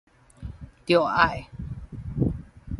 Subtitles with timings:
[0.87, 1.47] 著愛